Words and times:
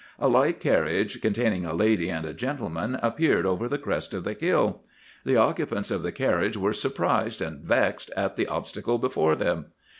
A 0.17 0.27
light 0.27 0.59
carriage 0.59 1.21
containing 1.21 1.63
a 1.63 1.75
lady 1.75 2.09
and 2.09 2.35
gentleman 2.35 2.95
appeared 3.03 3.45
over 3.45 3.67
the 3.67 3.77
crest 3.77 4.15
of 4.15 4.23
the 4.23 4.33
hill. 4.33 4.81
The 5.25 5.35
occupants 5.35 5.91
of 5.91 6.01
the 6.01 6.11
carriage 6.11 6.57
were 6.57 6.73
surprised 6.73 7.39
and 7.39 7.61
vexed 7.63 8.09
at 8.17 8.35
the 8.35 8.47
obstacle 8.47 8.97
before 8.97 9.35
them. 9.35 9.67